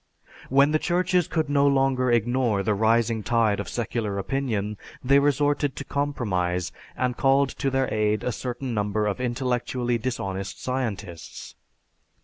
When 0.49 0.71
the 0.71 0.79
Churches 0.79 1.27
could 1.27 1.47
no 1.47 1.67
longer 1.67 2.09
ignore 2.11 2.63
the 2.63 2.73
rising 2.73 3.21
tide 3.21 3.59
of 3.59 3.69
secular 3.69 4.17
opinion, 4.17 4.79
they 5.03 5.19
resorted 5.19 5.75
to 5.75 5.83
compromise 5.85 6.71
and 6.97 7.15
called 7.15 7.49
to 7.49 7.69
their 7.69 7.87
aid 7.93 8.23
a 8.23 8.31
certain 8.31 8.73
number 8.73 9.05
of 9.05 9.21
intellectually 9.21 9.99
dishonest 9.99 10.59
scientists. 10.59 11.53